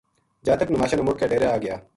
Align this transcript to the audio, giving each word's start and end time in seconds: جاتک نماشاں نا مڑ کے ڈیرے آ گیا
جاتک 0.45 0.67
نماشاں 0.75 0.97
نا 0.99 1.03
مڑ 1.07 1.15
کے 1.19 1.27
ڈیرے 1.31 1.47
آ 1.53 1.57
گیا 1.63 1.75